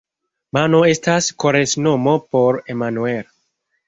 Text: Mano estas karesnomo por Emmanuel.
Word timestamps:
Mano 0.57 0.77
estas 0.93 1.27
karesnomo 1.43 2.13
por 2.31 2.57
Emmanuel. 2.75 3.29